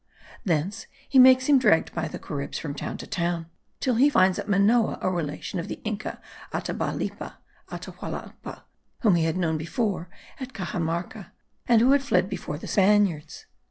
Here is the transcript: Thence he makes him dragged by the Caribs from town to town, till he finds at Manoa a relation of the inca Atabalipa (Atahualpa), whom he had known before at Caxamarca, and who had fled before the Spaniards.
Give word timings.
Thence 0.43 0.87
he 1.07 1.19
makes 1.19 1.45
him 1.45 1.59
dragged 1.59 1.93
by 1.93 2.07
the 2.07 2.17
Caribs 2.17 2.57
from 2.57 2.73
town 2.73 2.97
to 2.97 3.05
town, 3.05 3.51
till 3.79 3.93
he 3.93 4.09
finds 4.09 4.39
at 4.39 4.49
Manoa 4.49 4.97
a 4.99 5.11
relation 5.11 5.59
of 5.59 5.67
the 5.67 5.79
inca 5.83 6.19
Atabalipa 6.51 7.33
(Atahualpa), 7.69 8.63
whom 9.01 9.13
he 9.13 9.25
had 9.25 9.37
known 9.37 9.59
before 9.59 10.09
at 10.39 10.53
Caxamarca, 10.53 11.27
and 11.67 11.81
who 11.81 11.91
had 11.91 12.01
fled 12.01 12.29
before 12.29 12.57
the 12.57 12.65
Spaniards. 12.65 13.45